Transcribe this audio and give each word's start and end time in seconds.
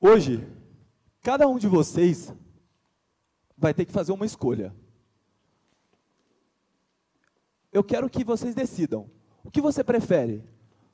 Hoje, 0.00 0.46
cada 1.22 1.48
um 1.48 1.58
de 1.58 1.66
vocês 1.66 2.32
vai 3.56 3.74
ter 3.74 3.84
que 3.84 3.92
fazer 3.92 4.12
uma 4.12 4.24
escolha. 4.24 4.72
Eu 7.72 7.82
quero 7.82 8.08
que 8.08 8.22
vocês 8.22 8.54
decidam. 8.54 9.10
O 9.42 9.50
que 9.50 9.60
você 9.60 9.82
prefere? 9.82 10.44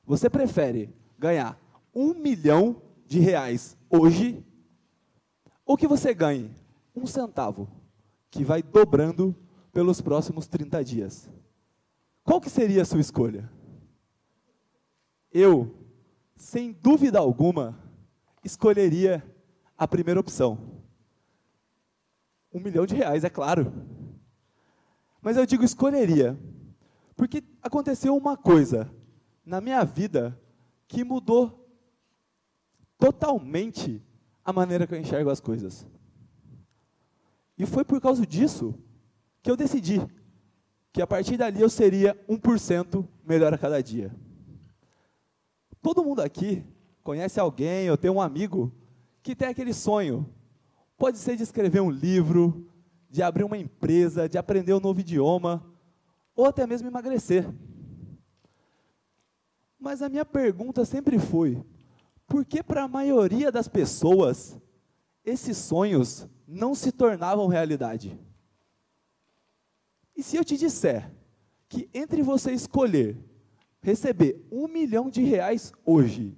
Você 0.05 0.29
prefere 0.29 0.93
ganhar 1.19 1.59
um 1.93 2.13
milhão 2.15 2.81
de 3.05 3.19
reais 3.19 3.77
hoje 3.89 4.43
ou 5.63 5.77
que 5.77 5.87
você 5.87 6.13
ganhe 6.13 6.51
um 6.95 7.05
centavo, 7.05 7.69
que 8.31 8.43
vai 8.43 8.63
dobrando 8.63 9.35
pelos 9.71 10.01
próximos 10.01 10.47
30 10.47 10.83
dias? 10.83 11.29
Qual 12.23 12.41
que 12.41 12.49
seria 12.49 12.81
a 12.81 12.85
sua 12.85 13.01
escolha? 13.01 13.51
Eu, 15.31 15.75
sem 16.35 16.71
dúvida 16.71 17.19
alguma, 17.19 17.84
escolheria 18.45 19.23
a 19.75 19.87
primeira 19.87 20.19
opção. 20.19 20.83
Um 22.53 22.59
milhão 22.59 22.85
de 22.85 22.95
reais, 22.95 23.23
é 23.23 23.29
claro. 23.29 23.73
Mas 25.21 25.35
eu 25.35 25.45
digo 25.45 25.63
escolheria, 25.63 26.39
porque 27.15 27.43
aconteceu 27.61 28.15
uma 28.15 28.37
coisa 28.37 28.89
na 29.43 29.59
minha 29.59 29.83
vida 29.83 30.39
que 30.87 31.03
mudou 31.03 31.67
totalmente 32.97 34.01
a 34.43 34.53
maneira 34.53 34.85
que 34.85 34.93
eu 34.93 34.99
enxergo 34.99 35.31
as 35.31 35.39
coisas. 35.39 35.85
E 37.57 37.65
foi 37.65 37.83
por 37.83 37.99
causa 37.99 38.25
disso 38.25 38.75
que 39.41 39.49
eu 39.49 39.57
decidi 39.57 39.99
que 40.93 41.01
a 41.01 41.07
partir 41.07 41.35
dali 41.35 41.61
eu 41.61 41.69
seria 41.69 42.15
1% 42.29 43.05
melhor 43.23 43.53
a 43.53 43.57
cada 43.57 43.81
dia. 43.81 44.15
Todo 45.81 46.03
mundo 46.03 46.21
aqui 46.21 46.63
conhece 47.05 47.39
alguém 47.39 47.87
ou 47.91 47.95
tem 47.95 48.09
um 48.09 48.19
amigo 48.19 48.73
que 49.21 49.35
tem 49.35 49.47
aquele 49.47 49.75
sonho. 49.75 50.27
Pode 50.97 51.19
ser 51.19 51.35
de 51.35 51.43
escrever 51.43 51.79
um 51.79 51.91
livro, 51.91 52.67
de 53.07 53.21
abrir 53.21 53.43
uma 53.43 53.59
empresa, 53.59 54.27
de 54.27 54.39
aprender 54.39 54.73
um 54.73 54.79
novo 54.79 55.01
idioma, 55.01 55.63
ou 56.35 56.47
até 56.47 56.65
mesmo 56.65 56.87
emagrecer. 56.87 57.47
Mas 59.79 60.01
a 60.01 60.09
minha 60.09 60.25
pergunta 60.25 60.83
sempre 60.83 61.19
foi: 61.19 61.63
por 62.25 62.43
que 62.43 62.63
para 62.63 62.83
a 62.83 62.87
maioria 62.87 63.51
das 63.51 63.67
pessoas 63.67 64.59
esses 65.23 65.57
sonhos 65.57 66.27
não 66.47 66.73
se 66.73 66.91
tornavam 66.91 67.45
realidade? 67.45 68.19
E 70.17 70.23
se 70.23 70.37
eu 70.37 70.43
te 70.43 70.57
disser 70.57 71.13
que 71.69 71.87
entre 71.93 72.23
você 72.23 72.51
escolher 72.51 73.15
receber 73.79 74.43
um 74.51 74.67
milhão 74.67 75.11
de 75.11 75.21
reais 75.21 75.71
hoje, 75.85 76.35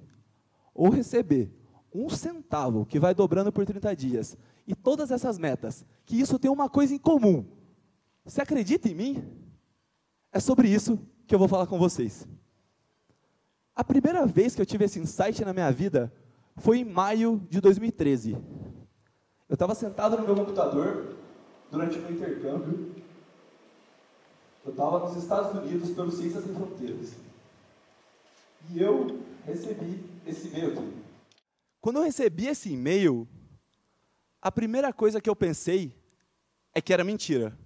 ou 0.78 0.90
receber 0.90 1.52
um 1.94 2.08
centavo, 2.10 2.86
que 2.86 3.00
vai 3.00 3.16
dobrando 3.16 3.52
por 3.52 3.66
30 3.66 3.96
dias, 3.96 4.38
e 4.68 4.76
todas 4.76 5.10
essas 5.10 5.40
metas, 5.40 5.84
que 6.06 6.20
isso 6.20 6.38
tem 6.38 6.52
uma 6.52 6.70
coisa 6.70 6.94
em 6.94 7.00
comum. 7.00 7.44
Você 8.24 8.42
acredita 8.42 8.88
em 8.88 8.94
mim? 8.94 9.24
É 10.32 10.40
sobre 10.40 10.70
isso 10.70 11.00
que 11.26 11.34
eu 11.34 11.40
vou 11.40 11.48
falar 11.48 11.66
com 11.66 11.80
vocês. 11.80 12.28
A 13.76 13.84
primeira 13.84 14.26
vez 14.26 14.54
que 14.54 14.62
eu 14.62 14.66
tive 14.66 14.86
esse 14.86 15.00
insight 15.00 15.44
na 15.44 15.54
minha 15.54 15.72
vida 15.72 16.14
foi 16.58 16.80
em 16.80 16.86
maio 16.86 17.42
de 17.50 17.60
2013. 17.60 18.34
Eu 19.50 19.54
estava 19.54 19.74
sentado 19.74 20.18
no 20.18 20.26
meu 20.26 20.36
computador 20.36 21.16
durante 21.72 21.98
o 21.98 22.02
meu 22.02 22.12
intercâmbio. 22.12 22.92
Eu 24.66 24.72
estava 24.72 25.08
nos 25.08 25.16
Estados 25.16 25.58
Unidos 25.64 25.92
pelo 25.92 26.12
Ciências 26.12 26.44
Sem 26.44 26.54
Fronteiras. 26.54 27.14
E 28.70 28.82
eu 28.82 29.22
recebi 29.46 30.17
esse 30.30 30.48
e-mail 30.48 30.72
aqui. 30.72 30.98
Quando 31.80 31.98
eu 31.98 32.04
recebi 32.04 32.48
esse 32.48 32.72
e-mail, 32.72 33.28
a 34.42 34.52
primeira 34.52 34.92
coisa 34.92 35.22
que 35.22 35.30
eu 35.30 35.36
pensei 35.36 35.96
é 36.74 36.82
que 36.82 36.94
era 36.94 37.04
mentira. 37.04 37.58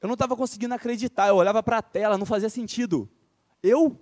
Eu 0.00 0.06
não 0.06 0.14
estava 0.14 0.36
conseguindo 0.36 0.74
acreditar, 0.74 1.28
eu 1.28 1.36
olhava 1.36 1.62
para 1.62 1.78
a 1.78 1.82
tela, 1.82 2.16
não 2.16 2.26
fazia 2.26 2.48
sentido. 2.48 3.08
Eu 3.62 3.98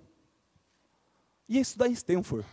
ia 1.47 1.59
estudar 1.59 1.87
em 1.87 1.93
Stanford. 1.93 2.47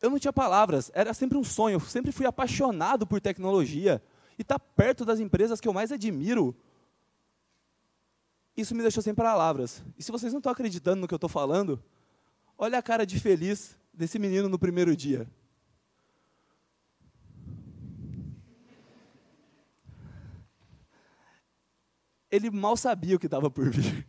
Eu 0.00 0.10
não 0.10 0.18
tinha 0.18 0.32
palavras, 0.32 0.90
era 0.94 1.12
sempre 1.12 1.36
um 1.36 1.44
sonho, 1.44 1.74
eu 1.74 1.80
sempre 1.80 2.10
fui 2.10 2.24
apaixonado 2.24 3.06
por 3.06 3.20
tecnologia. 3.20 4.02
E 4.38 4.42
estar 4.42 4.58
tá 4.58 4.64
perto 4.74 5.04
das 5.04 5.20
empresas 5.20 5.60
que 5.60 5.68
eu 5.68 5.74
mais 5.74 5.92
admiro, 5.92 6.56
isso 8.60 8.74
me 8.74 8.82
deixou 8.82 9.02
sem 9.02 9.14
palavras. 9.14 9.82
E 9.98 10.02
se 10.02 10.12
vocês 10.12 10.32
não 10.32 10.38
estão 10.38 10.52
acreditando 10.52 11.00
no 11.00 11.08
que 11.08 11.14
eu 11.14 11.16
estou 11.16 11.28
falando, 11.28 11.82
olha 12.56 12.78
a 12.78 12.82
cara 12.82 13.06
de 13.06 13.18
feliz 13.18 13.76
desse 13.92 14.18
menino 14.18 14.48
no 14.48 14.58
primeiro 14.58 14.96
dia. 14.96 15.28
Ele 22.30 22.50
mal 22.50 22.76
sabia 22.76 23.16
o 23.16 23.18
que 23.18 23.26
estava 23.26 23.50
por 23.50 23.70
vir. 23.70 24.06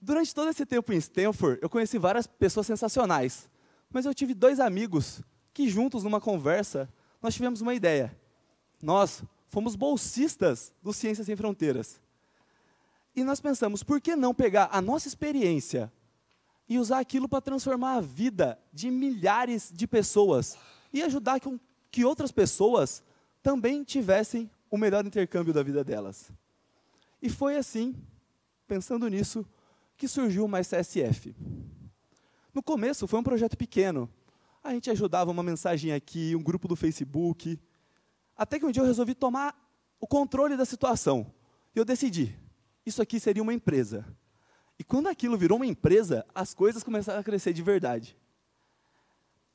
Durante 0.00 0.34
todo 0.34 0.50
esse 0.50 0.66
tempo 0.66 0.92
em 0.92 0.98
Stanford, 0.98 1.58
eu 1.62 1.70
conheci 1.70 1.96
várias 1.96 2.26
pessoas 2.26 2.66
sensacionais. 2.66 3.48
Mas 3.88 4.04
eu 4.04 4.12
tive 4.12 4.34
dois 4.34 4.60
amigos 4.60 5.22
que, 5.54 5.68
juntos, 5.68 6.04
numa 6.04 6.20
conversa, 6.20 6.92
nós 7.22 7.32
tivemos 7.32 7.62
uma 7.62 7.72
ideia. 7.72 8.14
Nós 8.82 9.22
fomos 9.54 9.76
bolsistas 9.76 10.72
do 10.82 10.92
Ciências 10.92 11.26
Sem 11.26 11.36
Fronteiras. 11.36 12.00
E 13.14 13.22
nós 13.22 13.40
pensamos, 13.40 13.84
por 13.84 14.00
que 14.00 14.16
não 14.16 14.34
pegar 14.34 14.68
a 14.72 14.82
nossa 14.82 15.06
experiência 15.06 15.92
e 16.68 16.76
usar 16.76 16.98
aquilo 16.98 17.28
para 17.28 17.40
transformar 17.40 17.94
a 17.94 18.00
vida 18.00 18.58
de 18.72 18.90
milhares 18.90 19.70
de 19.72 19.86
pessoas 19.86 20.58
e 20.92 21.04
ajudar 21.04 21.38
com 21.38 21.56
que 21.88 22.04
outras 22.04 22.32
pessoas 22.32 23.00
também 23.44 23.84
tivessem 23.84 24.50
o 24.68 24.76
melhor 24.76 25.06
intercâmbio 25.06 25.54
da 25.54 25.62
vida 25.62 25.84
delas. 25.84 26.32
E 27.22 27.30
foi 27.30 27.56
assim, 27.56 27.94
pensando 28.66 29.06
nisso, 29.06 29.46
que 29.96 30.08
surgiu 30.08 30.46
o 30.46 30.48
Mais. 30.48 30.68
No 32.52 32.60
começo 32.60 33.06
foi 33.06 33.20
um 33.20 33.22
projeto 33.22 33.56
pequeno. 33.56 34.10
A 34.64 34.72
gente 34.72 34.90
ajudava 34.90 35.30
uma 35.30 35.44
mensagem 35.44 35.92
aqui, 35.92 36.34
um 36.34 36.42
grupo 36.42 36.66
do 36.66 36.74
Facebook. 36.74 37.56
Até 38.36 38.58
que 38.58 38.66
um 38.66 38.70
dia 38.70 38.82
eu 38.82 38.86
resolvi 38.86 39.14
tomar 39.14 39.56
o 40.00 40.06
controle 40.06 40.56
da 40.56 40.64
situação. 40.64 41.32
E 41.74 41.78
eu 41.78 41.84
decidi, 41.84 42.36
isso 42.84 43.00
aqui 43.00 43.18
seria 43.18 43.42
uma 43.42 43.54
empresa. 43.54 44.04
E 44.78 44.84
quando 44.84 45.08
aquilo 45.08 45.36
virou 45.36 45.56
uma 45.56 45.66
empresa, 45.66 46.26
as 46.34 46.52
coisas 46.52 46.82
começaram 46.82 47.20
a 47.20 47.24
crescer 47.24 47.52
de 47.52 47.62
verdade. 47.62 48.16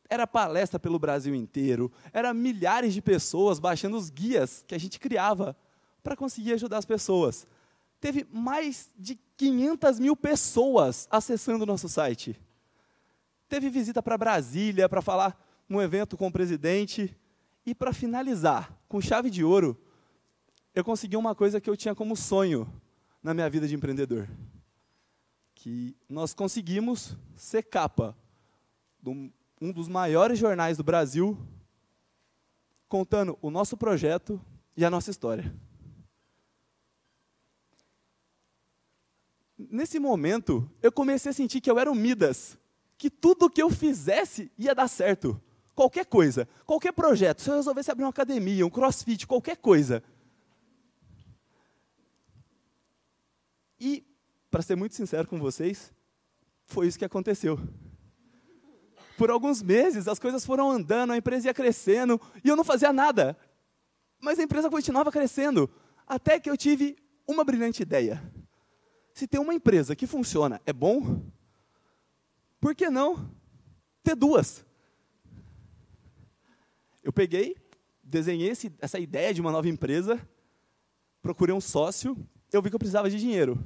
Era 0.09 0.25
palestra 0.25 0.79
pelo 0.79 0.97
Brasil 0.97 1.35
inteiro, 1.35 1.91
era 2.12 2.34
milhares 2.34 2.94
de 2.94 3.01
pessoas 3.01 3.59
baixando 3.59 3.97
os 3.97 4.09
guias 4.09 4.63
que 4.67 4.73
a 4.73 4.79
gente 4.79 5.00
criava 5.00 5.56
para 6.01 6.16
conseguir 6.16 6.53
ajudar 6.53 6.78
as 6.78 6.85
pessoas 6.85 7.46
teve 8.00 8.25
mais 8.31 8.90
de 8.97 9.19
500 9.38 10.00
mil 10.00 10.16
pessoas 10.16 11.07
acessando 11.11 11.63
o 11.63 11.67
nosso 11.67 11.90
site. 11.90 12.40
Teve 13.47 13.69
visita 13.69 14.01
para 14.01 14.17
Brasília 14.17 14.88
para 14.88 15.01
falar 15.01 15.40
num 15.67 15.81
evento 15.81 16.16
com 16.16 16.28
o 16.28 16.31
presidente. 16.31 17.16
E 17.69 17.75
para 17.75 17.94
finalizar, 17.94 18.75
com 18.88 19.00
chave 19.00 19.30
de 19.30 19.44
ouro, 19.44 19.80
eu 20.74 20.84
consegui 20.84 21.16
uma 21.16 21.35
coisa 21.35 21.62
que 21.62 21.69
eu 21.69 21.78
tinha 21.78 21.94
como 21.94 22.16
sonho 22.16 22.68
na 23.22 23.31
minha 23.31 23.47
vida 23.47 23.68
de 23.68 23.75
empreendedor. 23.75 24.28
Que 25.53 25.96
nós 26.09 26.34
conseguimos 26.34 27.16
ser 27.35 27.62
capa 27.62 28.18
de 29.00 29.31
um 29.62 29.72
dos 29.72 29.88
maiores 29.88 30.40
jornais 30.40 30.78
do 30.78 30.84
Brasil, 30.84 31.38
contando 32.88 33.38
o 33.40 33.52
nosso 33.52 33.78
projeto 33.78 34.41
e 34.76 34.84
a 34.84 34.90
nossa 34.90 35.11
história. 35.11 35.53
nesse 39.59 39.99
momento, 39.99 40.67
eu 40.82 40.91
comecei 40.91 41.29
a 41.29 41.34
sentir 41.34 41.61
que 41.61 41.70
eu 41.70 41.78
era 41.78 41.91
o 41.91 41.96
Midas, 41.96 42.58
que 42.97 43.11
tudo 43.11 43.47
que 43.47 43.61
eu 43.61 43.70
fizesse 43.70 44.52
ia 44.58 44.73
dar 44.73 44.88
certo. 44.88 45.40
Qualquer 45.79 46.05
coisa, 46.05 46.46
qualquer 46.66 46.91
projeto, 46.91 47.41
se 47.41 47.49
eu 47.49 47.55
resolvesse 47.55 47.90
abrir 47.90 48.03
uma 48.03 48.09
academia, 48.09 48.66
um 48.66 48.70
crossfit, 48.70 49.26
qualquer 49.26 49.55
coisa. 49.55 50.03
E, 53.79 54.05
para 54.52 54.61
ser 54.61 54.76
muito 54.76 54.93
sincero 54.93 55.26
com 55.26 55.40
vocês, 55.40 55.93
foi 56.66 56.85
isso 56.87 56.99
que 56.99 57.05
aconteceu. 57.05 57.58
Por 59.17 59.31
alguns 59.31 59.61
meses, 59.61 60.09
as 60.09 60.20
coisas 60.20 60.46
foram 60.46 60.70
andando, 60.70 61.14
a 61.14 61.17
empresa 61.17 61.47
ia 61.47 61.53
crescendo, 61.53 62.20
e 62.43 62.49
eu 62.49 62.58
não 62.58 62.66
fazia 62.66 62.91
nada. 62.91 63.37
Mas 64.20 64.37
a 64.37 64.43
empresa 64.43 64.70
continuava 64.70 65.14
crescendo, 65.14 65.70
até 66.05 66.41
que 66.41 66.49
eu 66.49 66.58
tive 66.58 66.97
uma 67.26 67.46
brilhante 67.46 67.84
ideia. 67.84 68.22
Se 69.14 69.26
tem 69.26 69.40
uma 69.40 69.53
empresa 69.53 69.96
que 69.96 70.05
funciona, 70.05 70.59
é 70.66 70.73
bom, 70.73 71.26
por 72.59 72.76
que 72.76 72.90
não 72.90 73.34
ter 74.03 74.14
duas? 74.14 74.67
Eu 77.09 77.14
peguei, 77.14 77.56
desenhei 78.03 78.50
esse, 78.50 78.72
essa 78.78 79.00
ideia 79.00 79.34
de 79.34 79.41
uma 79.41 79.52
nova 79.52 79.67
empresa, 79.67 80.22
procurei 81.23 81.56
um 81.56 81.59
sócio, 81.59 82.16
eu 82.53 82.61
vi 82.61 82.70
que 82.70 82.76
eu 82.76 82.79
precisava 82.79 83.09
de 83.09 83.17
dinheiro. 83.17 83.58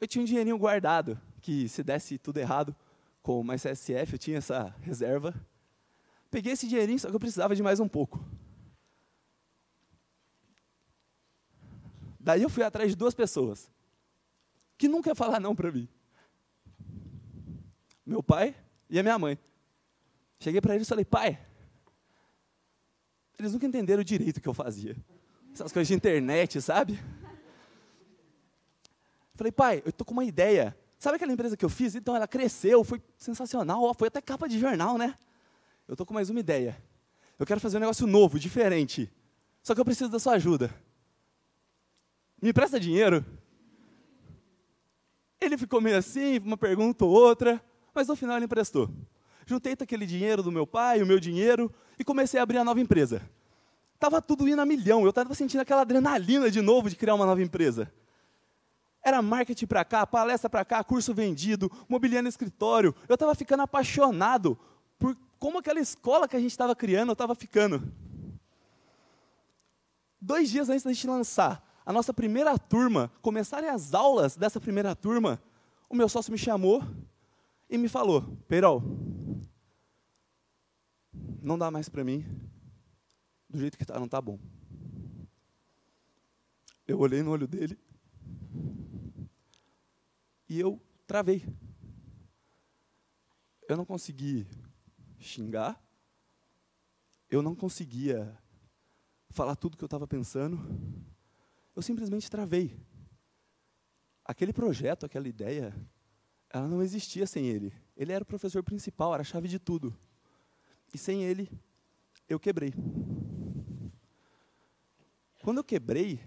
Eu 0.00 0.08
tinha 0.08 0.22
um 0.22 0.24
dinheirinho 0.24 0.56
guardado, 0.56 1.20
que 1.42 1.68
se 1.68 1.82
desse 1.82 2.16
tudo 2.16 2.38
errado 2.38 2.74
com 3.20 3.38
uma 3.38 3.56
CSF, 3.56 4.14
eu 4.14 4.18
tinha 4.18 4.38
essa 4.38 4.74
reserva. 4.80 5.34
Peguei 6.30 6.54
esse 6.54 6.66
dinheirinho, 6.66 6.98
só 6.98 7.10
que 7.10 7.14
eu 7.14 7.20
precisava 7.20 7.54
de 7.54 7.62
mais 7.62 7.78
um 7.78 7.86
pouco. 7.86 8.24
Daí 12.18 12.40
eu 12.40 12.48
fui 12.48 12.62
atrás 12.62 12.88
de 12.88 12.96
duas 12.96 13.12
pessoas 13.12 13.70
que 14.78 14.88
nunca 14.88 15.10
ia 15.10 15.14
falar 15.14 15.40
não 15.40 15.54
para 15.54 15.70
mim. 15.70 15.86
Meu 18.06 18.22
pai 18.22 18.56
e 18.88 18.98
a 18.98 19.02
minha 19.02 19.18
mãe. 19.18 19.38
Cheguei 20.40 20.62
para 20.62 20.74
eles 20.74 20.86
e 20.86 20.88
falei, 20.88 21.04
pai, 21.04 21.45
eles 23.38 23.52
nunca 23.52 23.66
entenderam 23.66 24.02
direito 24.02 24.38
o 24.38 24.40
que 24.40 24.48
eu 24.48 24.54
fazia. 24.54 24.96
Essas 25.52 25.72
coisas 25.72 25.88
de 25.88 25.94
internet, 25.94 26.60
sabe? 26.60 26.98
Falei, 29.34 29.52
pai, 29.52 29.82
eu 29.84 29.92
tô 29.92 30.04
com 30.04 30.12
uma 30.12 30.24
ideia. 30.24 30.76
Sabe 30.98 31.16
aquela 31.16 31.32
empresa 31.32 31.56
que 31.56 31.64
eu 31.64 31.68
fiz? 31.68 31.94
Então 31.94 32.16
ela 32.16 32.26
cresceu, 32.26 32.82
foi 32.82 33.02
sensacional, 33.16 33.92
foi 33.94 34.08
até 34.08 34.20
capa 34.20 34.48
de 34.48 34.58
jornal, 34.58 34.96
né? 34.96 35.14
Eu 35.86 35.94
tô 35.94 36.06
com 36.06 36.14
mais 36.14 36.30
uma 36.30 36.40
ideia. 36.40 36.76
Eu 37.38 37.44
quero 37.44 37.60
fazer 37.60 37.76
um 37.76 37.80
negócio 37.80 38.06
novo, 38.06 38.38
diferente. 38.38 39.12
Só 39.62 39.74
que 39.74 39.80
eu 39.80 39.84
preciso 39.84 40.10
da 40.10 40.18
sua 40.18 40.34
ajuda. 40.34 40.74
Me 42.40 42.52
presta 42.52 42.80
dinheiro? 42.80 43.24
Ele 45.40 45.58
ficou 45.58 45.80
meio 45.80 45.98
assim, 45.98 46.38
uma 46.38 46.56
pergunta 46.56 47.04
ou 47.04 47.10
outra, 47.10 47.62
mas 47.94 48.08
no 48.08 48.16
final 48.16 48.36
ele 48.36 48.46
emprestou. 48.46 48.90
Juntei 49.46 49.76
aquele 49.78 50.04
dinheiro 50.04 50.42
do 50.42 50.50
meu 50.50 50.66
pai, 50.66 51.00
o 51.00 51.06
meu 51.06 51.20
dinheiro, 51.20 51.72
e 51.96 52.02
comecei 52.02 52.38
a 52.40 52.42
abrir 52.42 52.58
a 52.58 52.64
nova 52.64 52.80
empresa. 52.80 53.22
Estava 53.94 54.20
tudo 54.20 54.48
indo 54.48 54.60
a 54.60 54.66
milhão, 54.66 55.04
eu 55.04 55.10
estava 55.10 55.32
sentindo 55.34 55.60
aquela 55.60 55.82
adrenalina 55.82 56.50
de 56.50 56.60
novo 56.60 56.90
de 56.90 56.96
criar 56.96 57.14
uma 57.14 57.24
nova 57.24 57.40
empresa. 57.40 57.90
Era 59.02 59.22
marketing 59.22 59.66
para 59.66 59.84
cá, 59.84 60.04
palestra 60.04 60.50
para 60.50 60.64
cá, 60.64 60.82
curso 60.82 61.14
vendido, 61.14 61.70
mobiliário 61.88 62.28
escritório. 62.28 62.92
Eu 63.08 63.14
estava 63.14 63.36
ficando 63.36 63.62
apaixonado 63.62 64.58
por 64.98 65.16
como 65.38 65.58
aquela 65.58 65.78
escola 65.78 66.26
que 66.26 66.34
a 66.34 66.40
gente 66.40 66.50
estava 66.50 66.74
criando, 66.74 67.10
eu 67.10 67.12
estava 67.12 67.34
ficando. 67.36 67.92
Dois 70.20 70.50
dias 70.50 70.68
antes 70.68 70.82
da 70.82 70.92
gente 70.92 71.06
lançar 71.06 71.64
a 71.86 71.92
nossa 71.92 72.12
primeira 72.12 72.58
turma, 72.58 73.12
começarem 73.22 73.70
as 73.70 73.94
aulas 73.94 74.36
dessa 74.36 74.60
primeira 74.60 74.92
turma, 74.96 75.40
o 75.88 75.94
meu 75.94 76.08
sócio 76.08 76.32
me 76.32 76.38
chamou 76.38 76.82
e 77.70 77.78
me 77.78 77.88
falou: 77.88 78.22
Peirol, 78.48 78.82
não 81.46 81.56
dá 81.56 81.70
mais 81.70 81.88
para 81.88 82.02
mim, 82.02 82.26
do 83.48 83.56
jeito 83.56 83.78
que 83.78 83.84
está, 83.84 83.96
não 83.98 84.06
está 84.06 84.20
bom. 84.20 84.36
Eu 86.84 86.98
olhei 86.98 87.22
no 87.22 87.30
olho 87.30 87.46
dele 87.46 87.78
e 90.48 90.58
eu 90.58 90.82
travei. 91.06 91.44
Eu 93.68 93.76
não 93.76 93.84
consegui 93.84 94.44
xingar, 95.20 95.80
eu 97.30 97.40
não 97.42 97.54
conseguia 97.54 98.36
falar 99.30 99.54
tudo 99.54 99.76
que 99.76 99.84
eu 99.84 99.86
estava 99.86 100.06
pensando, 100.06 100.58
eu 101.76 101.82
simplesmente 101.82 102.28
travei. 102.28 102.76
Aquele 104.24 104.52
projeto, 104.52 105.06
aquela 105.06 105.28
ideia, 105.28 105.72
ela 106.50 106.66
não 106.66 106.82
existia 106.82 107.24
sem 107.24 107.46
ele. 107.46 107.72
Ele 107.96 108.12
era 108.12 108.24
o 108.24 108.26
professor 108.26 108.64
principal, 108.64 109.14
era 109.14 109.20
a 109.20 109.24
chave 109.24 109.46
de 109.46 109.60
tudo. 109.60 109.96
E 110.96 110.98
sem 110.98 111.22
ele, 111.24 111.46
eu 112.26 112.40
quebrei. 112.40 112.72
Quando 115.42 115.58
eu 115.58 115.62
quebrei, 115.64 116.24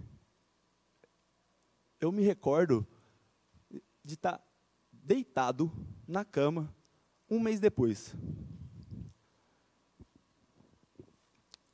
eu 1.99 2.11
me 2.11 2.21
recordo 2.21 2.85
de 4.03 4.13
estar 4.13 4.39
deitado 4.91 5.71
na 6.07 6.23
cama 6.23 6.71
um 7.27 7.39
mês 7.39 7.59
depois. 7.59 8.13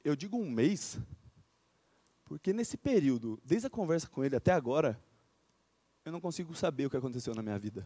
Eu 0.01 0.15
digo 0.15 0.38
um 0.38 0.50
mês, 0.50 0.98
porque 2.24 2.53
nesse 2.53 2.77
período, 2.77 3.41
desde 3.44 3.68
a 3.68 3.69
conversa 3.69 4.07
com 4.07 4.24
ele 4.24 4.38
até 4.38 4.53
agora, 4.53 4.98
eu 6.06 6.13
não 6.13 6.21
consigo 6.21 6.56
saber 6.56 6.86
o 6.86 6.89
que 6.89 6.95
aconteceu 6.95 7.36
na 7.36 7.41
minha 7.41 7.59
vida. 7.59 7.86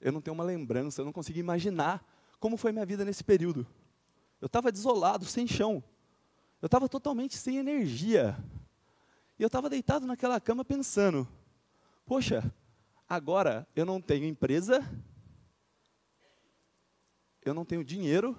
Eu 0.00 0.12
não 0.12 0.20
tenho 0.20 0.34
uma 0.34 0.44
lembrança, 0.44 1.00
eu 1.00 1.04
não 1.04 1.12
consigo 1.12 1.40
imaginar 1.40 2.06
como 2.38 2.56
foi 2.56 2.70
minha 2.70 2.86
vida 2.86 3.04
nesse 3.04 3.24
período. 3.24 3.66
Eu 4.40 4.46
estava 4.46 4.70
desolado, 4.70 5.24
sem 5.24 5.46
chão. 5.46 5.82
Eu 6.60 6.66
estava 6.66 6.88
totalmente 6.88 7.36
sem 7.36 7.56
energia. 7.58 8.36
E 9.38 9.42
eu 9.42 9.46
estava 9.46 9.70
deitado 9.70 10.06
naquela 10.06 10.40
cama 10.40 10.64
pensando: 10.64 11.26
poxa, 12.04 12.52
agora 13.08 13.66
eu 13.74 13.84
não 13.84 14.00
tenho 14.00 14.24
empresa, 14.26 14.80
eu 17.44 17.54
não 17.54 17.64
tenho 17.64 17.84
dinheiro. 17.84 18.38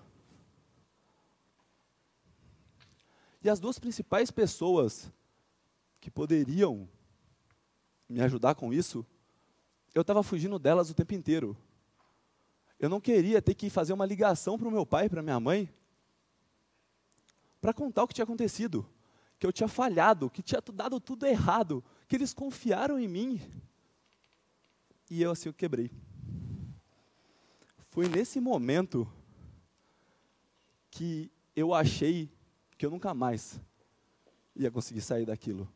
E 3.44 3.50
as 3.50 3.60
duas 3.60 3.80
principais 3.80 4.30
pessoas 4.30 5.12
que 6.00 6.12
poderiam 6.12 6.90
me 8.10 8.22
ajudar 8.22 8.56
com 8.56 8.74
isso, 8.74 9.06
eu 9.94 10.02
estava 10.02 10.24
fugindo 10.24 10.60
delas 10.60 10.90
o 10.90 10.94
tempo 10.94 11.14
inteiro. 11.14 11.56
Eu 12.80 12.90
não 12.90 13.02
queria 13.02 13.42
ter 13.42 13.56
que 13.56 13.70
fazer 13.70 13.94
uma 13.94 14.06
ligação 14.06 14.58
para 14.58 14.68
o 14.68 14.72
meu 14.72 14.86
pai 14.86 15.10
para 15.10 15.24
minha 15.24 15.40
mãe 15.40 15.74
para 17.62 17.74
contar 17.74 18.04
o 18.04 18.08
que 18.08 18.14
tinha 18.14 18.24
acontecido, 18.24 18.88
que 19.40 19.46
eu 19.46 19.54
tinha 19.54 19.68
falhado, 19.68 20.30
que 20.30 20.42
tinha 20.42 20.62
dado 20.74 21.00
tudo 21.00 21.26
errado, 21.26 21.84
que 22.08 22.16
eles 22.16 22.34
confiaram 22.34 23.00
em 23.00 23.08
mim. 23.08 23.42
E 25.10 25.22
eu 25.22 25.32
assim 25.32 25.52
quebrei. 25.52 25.92
Foi 27.90 28.08
nesse 28.08 28.40
momento 28.40 29.12
que 30.92 31.32
eu 31.56 31.74
achei 31.74 32.32
que 32.78 32.86
eu 32.86 32.92
nunca 32.92 33.14
mais 33.14 33.60
ia 34.56 34.70
conseguir 34.70 35.02
sair 35.02 35.26
daquilo. 35.26 35.68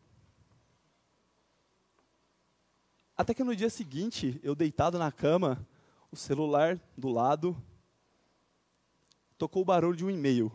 Até 3.15 3.33
que 3.33 3.43
no 3.43 3.55
dia 3.55 3.69
seguinte, 3.69 4.39
eu 4.41 4.55
deitado 4.55 4.97
na 4.97 5.11
cama, 5.11 5.67
o 6.11 6.15
celular 6.15 6.79
do 6.97 7.09
lado, 7.09 7.55
tocou 9.37 9.61
o 9.61 9.65
barulho 9.65 9.95
de 9.95 10.03
um 10.03 10.09
e-mail. 10.09 10.51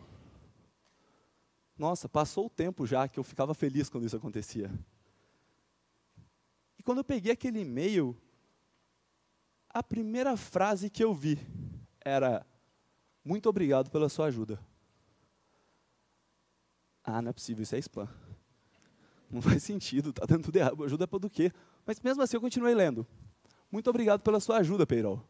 Nossa, 1.77 2.09
passou 2.09 2.47
o 2.47 2.49
tempo 2.49 2.85
já 2.87 3.07
que 3.07 3.19
eu 3.19 3.23
ficava 3.23 3.53
feliz 3.53 3.89
quando 3.89 4.05
isso 4.05 4.15
acontecia. 4.17 4.71
E 6.77 6.83
quando 6.83 6.99
eu 6.99 7.03
peguei 7.03 7.31
aquele 7.31 7.59
e-mail, 7.61 8.17
a 9.69 9.83
primeira 9.83 10.35
frase 10.35 10.89
que 10.89 11.03
eu 11.03 11.13
vi 11.13 11.37
era: 12.03 12.45
Muito 13.23 13.47
obrigado 13.47 13.91
pela 13.91 14.09
sua 14.09 14.27
ajuda. 14.27 14.59
Ah, 17.03 17.21
não 17.21 17.29
é 17.29 17.33
possível, 17.33 17.63
isso 17.63 17.75
é 17.75 17.79
spam. 17.79 18.09
Não 19.29 19.41
faz 19.41 19.61
sentido, 19.61 20.09
está 20.09 20.25
dando 20.25 20.45
tudo 20.45 20.55
errado. 20.55 20.83
Ajuda 20.83 21.07
para 21.07 21.19
do 21.19 21.29
quê? 21.29 21.51
Mas 21.85 21.99
mesmo 22.01 22.23
assim 22.23 22.37
eu 22.37 22.41
continuei 22.41 22.73
lendo. 22.73 23.05
Muito 23.71 23.89
obrigado 23.89 24.21
pela 24.21 24.39
sua 24.39 24.57
ajuda, 24.57 24.87
Peirol. 24.87 25.23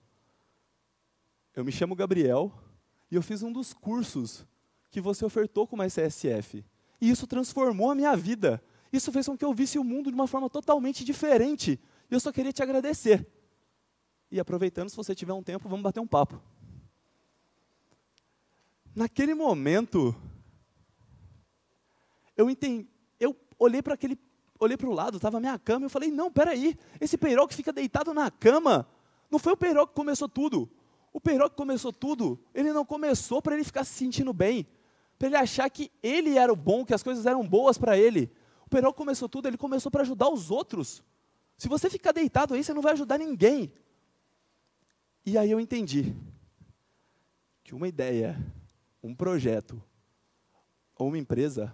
Eu 1.56 1.66
me 1.66 1.72
chamo 1.72 1.96
Gabriel 1.96 2.52
e 3.12 3.16
eu 3.16 3.22
fiz 3.22 3.42
um 3.44 3.52
dos 3.52 3.74
cursos 3.74 4.46
que 4.90 5.02
você 5.02 5.26
ofertou 5.26 5.68
como 5.68 5.84
SSF. 5.84 6.64
E 7.00 7.10
isso 7.10 7.28
transformou 7.28 7.92
a 7.92 7.96
minha 7.96 8.16
vida. 8.16 8.62
Isso 8.92 9.12
fez 9.12 9.26
com 9.26 9.38
que 9.38 9.46
eu 9.46 9.54
visse 9.54 9.78
o 9.78 9.84
mundo 9.84 10.10
de 10.10 10.16
uma 10.16 10.28
forma 10.28 10.50
totalmente 10.50 11.04
diferente. 11.04 11.80
E 12.10 12.14
eu 12.14 12.20
só 12.20 12.32
queria 12.32 12.54
te 12.54 12.64
agradecer. 12.64 13.28
E 14.32 14.40
aproveitando, 14.40 14.90
se 14.90 14.96
você 14.96 15.14
tiver 15.14 15.34
um 15.34 15.44
tempo, 15.44 15.70
vamos 15.70 15.84
bater 15.84 16.00
um 16.00 16.08
papo. 16.08 16.42
Naquele 18.96 19.34
momento, 19.34 20.16
eu 22.36 22.50
entendi, 22.50 22.88
eu 23.20 23.36
olhei 23.60 23.82
para 23.82 23.94
aquele, 23.94 24.18
olhei 24.60 24.76
para 24.76 24.90
o 24.90 24.94
lado, 24.94 25.18
estava 25.18 25.38
a 25.38 25.40
minha 25.40 25.58
cama, 25.60 25.86
e 25.86 25.86
eu 25.86 25.90
falei, 25.90 26.10
não, 26.10 26.32
peraí, 26.32 26.76
esse 27.00 27.16
peirol 27.16 27.48
que 27.48 27.54
fica 27.54 27.72
deitado 27.72 28.12
na 28.14 28.32
cama, 28.32 28.90
não 29.30 29.38
foi 29.38 29.54
o 29.54 29.58
peirol 29.58 29.86
que 29.86 29.94
começou 29.94 30.28
tudo. 30.28 30.70
O 31.14 31.22
peirol 31.22 31.50
que 31.50 31.56
começou 31.56 31.94
tudo, 31.94 32.40
ele 32.54 32.74
não 32.74 32.84
começou 32.84 33.42
para 33.42 33.54
ele 33.54 33.64
ficar 33.64 33.84
se 33.84 33.94
sentindo 33.94 34.34
bem 34.34 34.68
para 35.18 35.28
ele 35.28 35.36
achar 35.36 35.70
que 35.70 35.92
ele 36.02 36.38
era 36.38 36.52
o 36.52 36.56
bom, 36.56 36.86
que 36.86 36.94
as 36.94 37.04
coisas 37.04 37.26
eram 37.26 37.48
boas 37.48 37.78
para 37.78 37.98
ele. 37.98 38.32
O 38.66 38.70
Perol 38.70 38.94
começou 38.94 39.28
tudo, 39.28 39.48
ele 39.48 39.58
começou 39.58 39.92
para 39.92 40.02
ajudar 40.02 40.30
os 40.30 40.52
outros. 40.52 41.04
Se 41.58 41.68
você 41.68 41.90
ficar 41.90 42.12
deitado 42.12 42.54
aí, 42.54 42.64
você 42.64 42.74
não 42.74 42.82
vai 42.82 42.94
ajudar 42.94 43.18
ninguém. 43.18 43.72
E 45.26 45.38
aí 45.38 45.50
eu 45.50 45.60
entendi 45.60 46.16
que 47.64 47.74
uma 47.74 47.88
ideia, 47.88 48.38
um 49.04 49.16
projeto 49.16 49.82
ou 50.96 51.08
uma 51.08 51.18
empresa 51.18 51.74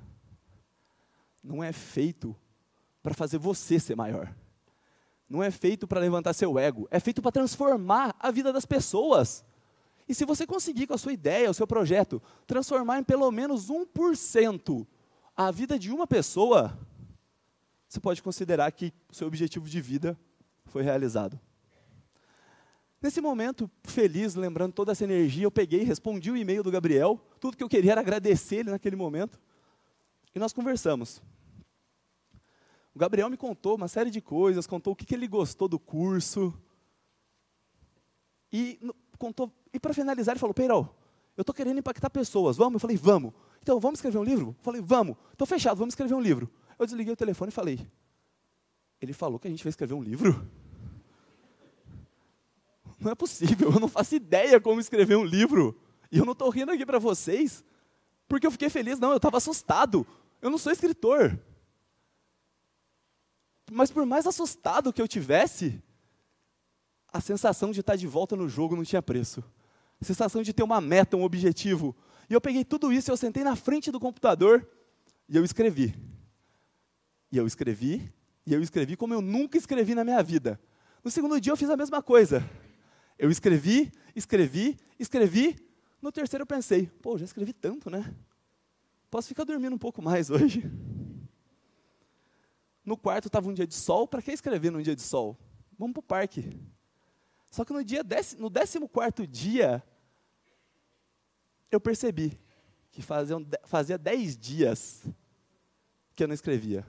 não 1.43 1.63
é 1.63 1.71
feito 1.71 2.35
para 3.01 3.13
fazer 3.13 3.37
você 3.37 3.79
ser 3.79 3.95
maior. 3.95 4.33
Não 5.27 5.43
é 5.43 5.51
feito 5.51 5.87
para 5.87 5.99
levantar 5.99 6.33
seu 6.33 6.57
ego, 6.57 6.87
é 6.89 6.99
feito 6.99 7.21
para 7.21 7.31
transformar 7.31 8.15
a 8.19 8.31
vida 8.31 8.53
das 8.53 8.65
pessoas. 8.65 9.43
E 10.07 10.13
se 10.13 10.25
você 10.25 10.45
conseguir 10.45 10.87
com 10.87 10.93
a 10.93 10.97
sua 10.97 11.13
ideia, 11.13 11.49
o 11.49 11.53
seu 11.53 11.65
projeto, 11.65 12.21
transformar 12.45 12.99
em 12.99 13.03
pelo 13.03 13.29
menos 13.31 13.69
1% 13.69 14.85
a 15.35 15.51
vida 15.51 15.79
de 15.79 15.91
uma 15.91 16.05
pessoa, 16.05 16.77
você 17.87 17.99
pode 17.99 18.21
considerar 18.21 18.71
que 18.71 18.93
o 19.09 19.15
seu 19.15 19.27
objetivo 19.27 19.67
de 19.69 19.79
vida 19.79 20.19
foi 20.65 20.83
realizado. 20.83 21.39
Nesse 23.01 23.19
momento, 23.19 23.69
feliz, 23.83 24.33
lembrando 24.33 24.73
toda 24.73 24.93
essa 24.93 25.03
energia, 25.03 25.43
eu 25.43 25.51
peguei, 25.51 25.83
respondi 25.83 26.31
o 26.31 26.37
e-mail 26.37 26.63
do 26.63 26.71
Gabriel. 26.71 27.19
Tudo 27.39 27.57
que 27.57 27.63
eu 27.63 27.67
queria 27.67 27.91
era 27.91 28.01
agradecer 28.01 28.57
ele 28.57 28.71
naquele 28.71 28.95
momento. 28.95 29.39
E 30.33 30.39
nós 30.39 30.53
conversamos. 30.53 31.21
O 32.95 32.99
Gabriel 32.99 33.29
me 33.29 33.35
contou 33.35 33.75
uma 33.75 33.87
série 33.87 34.09
de 34.09 34.21
coisas, 34.21 34.65
contou 34.65 34.93
o 34.93 34.95
que, 34.95 35.05
que 35.05 35.15
ele 35.15 35.27
gostou 35.27 35.67
do 35.67 35.77
curso. 35.77 36.53
E 38.51 38.79
contou, 39.23 39.49
e 39.71 39.79
para 39.79 39.93
finalizar, 39.93 40.33
ele 40.33 40.39
falou: 40.39 40.53
Peirol, 40.53 40.93
eu 41.37 41.41
estou 41.41 41.55
querendo 41.55 41.79
impactar 41.79 42.09
pessoas, 42.09 42.57
vamos? 42.57 42.73
Eu 42.73 42.79
falei: 42.79 42.97
vamos. 42.97 43.33
Então, 43.61 43.79
vamos 43.79 43.99
escrever 43.99 44.17
um 44.17 44.23
livro? 44.23 44.49
Eu 44.49 44.63
falei: 44.63 44.81
vamos. 44.81 45.15
Estou 45.31 45.47
fechado, 45.47 45.77
vamos 45.77 45.93
escrever 45.93 46.13
um 46.13 46.19
livro. 46.19 46.51
Eu 46.77 46.85
desliguei 46.85 47.13
o 47.13 47.15
telefone 47.15 47.49
e 47.49 47.53
falei: 47.53 47.87
ele 49.01 49.13
falou 49.13 49.39
que 49.39 49.47
a 49.47 49.51
gente 49.51 49.63
vai 49.63 49.69
escrever 49.69 49.93
um 49.93 50.03
livro? 50.03 50.45
Não 52.99 53.11
é 53.11 53.15
possível, 53.15 53.71
eu 53.71 53.79
não 53.79 53.87
faço 53.87 54.15
ideia 54.15 54.59
como 54.59 54.79
escrever 54.79 55.15
um 55.15 55.23
livro. 55.23 55.77
E 56.11 56.17
eu 56.17 56.25
não 56.25 56.33
estou 56.33 56.49
rindo 56.49 56.71
aqui 56.71 56.85
para 56.85 56.99
vocês, 56.99 57.63
porque 58.27 58.45
eu 58.45 58.51
fiquei 58.51 58.69
feliz, 58.69 58.99
não, 58.99 59.11
eu 59.11 59.17
estava 59.17 59.37
assustado. 59.37 60.05
Eu 60.41 60.49
não 60.49 60.57
sou 60.57 60.71
escritor. 60.71 61.39
Mas 63.71 63.89
por 63.89 64.05
mais 64.05 64.27
assustado 64.27 64.91
que 64.93 65.01
eu 65.01 65.07
tivesse, 65.07 65.81
a 67.13 67.21
sensação 67.21 67.71
de 67.71 67.81
estar 67.81 67.95
de 67.95 68.07
volta 68.07 68.35
no 68.35 68.49
jogo 68.49 68.75
não 68.75 68.83
tinha 68.83 69.01
preço. 69.01 69.43
A 70.01 70.03
sensação 70.03 70.41
de 70.41 70.51
ter 70.51 70.63
uma 70.63 70.81
meta, 70.81 71.15
um 71.15 71.23
objetivo. 71.23 71.95
E 72.27 72.33
eu 72.33 72.41
peguei 72.41 72.65
tudo 72.65 72.91
isso, 72.91 73.11
eu 73.11 73.15
sentei 73.15 73.43
na 73.43 73.55
frente 73.55 73.91
do 73.91 73.99
computador 73.99 74.67
e 75.29 75.37
eu 75.37 75.45
escrevi. 75.45 75.95
E 77.31 77.37
eu 77.37 77.45
escrevi, 77.45 78.11
e 78.45 78.53
eu 78.53 78.61
escrevi 78.61 78.97
como 78.97 79.13
eu 79.13 79.21
nunca 79.21 79.57
escrevi 79.57 79.93
na 79.93 80.03
minha 80.03 80.21
vida. 80.23 80.59
No 81.03 81.11
segundo 81.11 81.39
dia 81.39 81.53
eu 81.53 81.57
fiz 81.57 81.69
a 81.69 81.77
mesma 81.77 82.01
coisa. 82.01 82.43
Eu 83.19 83.29
escrevi, 83.29 83.91
escrevi, 84.15 84.79
escrevi. 84.99 85.55
No 86.01 86.11
terceiro 86.11 86.41
eu 86.41 86.47
pensei, 86.47 86.87
pô, 87.01 87.15
já 87.17 87.25
escrevi 87.25 87.53
tanto, 87.53 87.91
né? 87.91 88.13
Posso 89.11 89.27
ficar 89.27 89.43
dormindo 89.43 89.75
um 89.75 89.79
pouco 89.79 90.01
mais 90.01 90.31
hoje. 90.31 90.63
No 92.83 92.97
quarto 92.97 93.27
estava 93.27 93.47
um 93.47 93.53
dia 93.53 93.67
de 93.67 93.75
sol, 93.75 94.07
para 94.07 94.21
que 94.21 94.31
escrever 94.31 94.71
num 94.71 94.81
dia 94.81 94.95
de 94.95 95.01
sol? 95.03 95.37
Vamos 95.77 95.93
para 95.93 95.99
o 95.99 96.03
parque. 96.03 96.59
Só 97.53 97.63
que 97.63 97.71
no, 97.71 97.83
dia 97.83 98.03
no 98.39 98.49
décimo 98.49 98.89
quarto 98.89 99.27
dia, 99.27 99.83
eu 101.69 101.79
percebi 101.79 102.35
que 102.89 102.99
fazia, 102.99 103.37
fazia 103.65 103.95
dez 103.95 104.35
dias 104.35 105.03
que 106.15 106.23
eu 106.23 106.27
não 106.27 106.33
escrevia. 106.33 106.83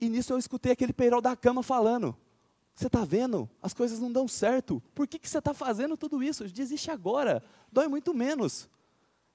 E 0.00 0.08
nisso 0.08 0.32
eu 0.32 0.38
escutei 0.38 0.72
aquele 0.72 0.92
peirol 0.92 1.20
da 1.20 1.36
cama 1.36 1.62
falando: 1.62 2.16
você 2.74 2.88
está 2.88 3.04
vendo? 3.04 3.48
As 3.62 3.72
coisas 3.72 4.00
não 4.00 4.10
dão 4.10 4.26
certo. 4.26 4.82
Por 4.96 5.06
que, 5.06 5.16
que 5.16 5.30
você 5.30 5.38
está 5.38 5.54
fazendo 5.54 5.96
tudo 5.96 6.20
isso? 6.20 6.44
Desiste 6.48 6.90
agora. 6.90 7.40
Dói 7.70 7.86
muito 7.86 8.12
menos. 8.12 8.68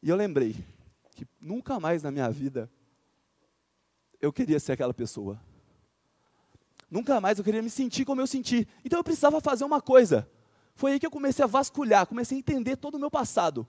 E 0.03 0.10
eu 0.10 0.15
lembrei 0.18 0.58
que 1.15 1.25
nunca 1.39 1.79
mais 1.79 2.03
na 2.03 2.12
minha 2.12 2.29
vida 2.29 2.70
eu 4.20 4.34
queria 4.34 4.60
ser 4.60 4.74
aquela 4.74 4.94
pessoa. 4.94 5.39
Nunca 6.89 7.22
mais 7.22 7.38
eu 7.38 7.43
queria 7.43 7.62
me 7.62 7.69
sentir 7.69 8.03
como 8.05 8.22
eu 8.22 8.27
senti. 8.27 8.67
Então 8.84 9.00
eu 9.00 9.03
precisava 9.03 9.39
fazer 9.39 9.63
uma 9.63 9.81
coisa. 9.81 10.29
Foi 10.74 10.93
aí 10.93 11.00
que 11.00 11.05
eu 11.05 11.12
comecei 11.12 11.43
a 11.43 11.48
vasculhar, 11.48 12.08
comecei 12.08 12.38
a 12.38 12.39
entender 12.39 12.77
todo 12.77 12.96
o 12.96 13.00
meu 13.00 13.12
passado. 13.12 13.67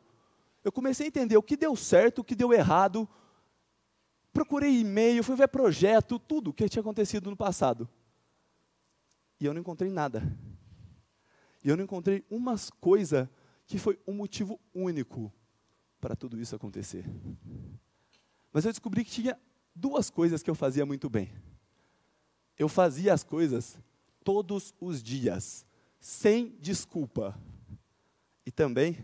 Eu 0.64 0.72
comecei 0.72 1.06
a 1.06 1.08
entender 1.08 1.36
o 1.36 1.42
que 1.42 1.56
deu 1.56 1.74
certo, 1.76 2.20
o 2.20 2.24
que 2.24 2.34
deu 2.34 2.52
errado. 2.52 3.08
Procurei 4.32 4.80
e-mail, 4.80 5.24
fui 5.24 5.36
ver 5.36 5.48
projeto, 5.48 6.18
tudo 6.18 6.50
o 6.50 6.52
que 6.52 6.68
tinha 6.68 6.80
acontecido 6.80 7.28
no 7.28 7.36
passado. 7.36 7.88
E 9.40 9.44
eu 9.44 9.52
não 9.52 9.60
encontrei 9.60 9.90
nada. 9.90 10.22
E 11.64 11.68
eu 11.68 11.76
não 11.76 11.84
encontrei 11.84 12.24
uma 12.30 12.54
coisa 12.80 13.30
que 13.66 13.78
foi 13.78 13.98
um 14.06 14.14
motivo 14.14 14.60
único 14.74 15.32
para 16.00 16.16
tudo 16.16 16.40
isso 16.40 16.54
acontecer. 16.56 17.04
Mas 18.52 18.64
eu 18.64 18.72
descobri 18.72 19.04
que 19.04 19.10
tinha 19.10 19.38
duas 19.74 20.10
coisas 20.10 20.42
que 20.42 20.50
eu 20.50 20.54
fazia 20.54 20.86
muito 20.86 21.08
bem. 21.08 21.32
Eu 22.60 22.68
fazia 22.68 23.14
as 23.14 23.24
coisas 23.24 23.78
todos 24.22 24.74
os 24.78 25.02
dias, 25.02 25.64
sem 25.98 26.50
desculpa. 26.60 27.34
E 28.44 28.50
também, 28.50 29.02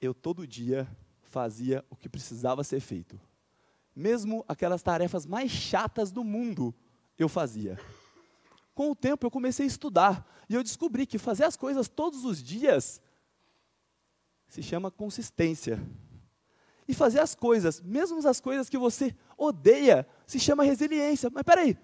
eu 0.00 0.14
todo 0.14 0.46
dia 0.46 0.86
fazia 1.22 1.84
o 1.90 1.96
que 1.96 2.08
precisava 2.08 2.62
ser 2.62 2.78
feito. 2.78 3.20
Mesmo 3.96 4.44
aquelas 4.46 4.80
tarefas 4.80 5.26
mais 5.26 5.50
chatas 5.50 6.12
do 6.12 6.22
mundo, 6.22 6.72
eu 7.18 7.28
fazia. 7.28 7.76
Com 8.72 8.92
o 8.92 8.94
tempo 8.94 9.26
eu 9.26 9.30
comecei 9.32 9.64
a 9.64 9.66
estudar 9.66 10.24
e 10.48 10.54
eu 10.54 10.62
descobri 10.62 11.04
que 11.04 11.18
fazer 11.18 11.42
as 11.42 11.56
coisas 11.56 11.88
todos 11.88 12.24
os 12.24 12.40
dias 12.40 13.02
se 14.46 14.62
chama 14.62 14.88
consistência. 14.88 15.84
E 16.88 16.94
fazer 16.94 17.20
as 17.20 17.34
coisas, 17.34 17.80
mesmo 17.82 18.26
as 18.26 18.40
coisas 18.40 18.68
que 18.68 18.78
você 18.78 19.14
odeia, 19.36 20.06
se 20.26 20.40
chama 20.40 20.64
resiliência. 20.64 21.30
Mas 21.30 21.42
peraí, 21.42 21.76